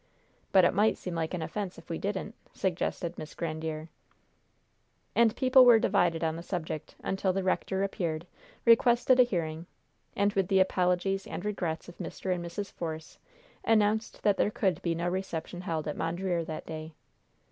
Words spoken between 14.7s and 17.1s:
be no reception held at Mondreer that day.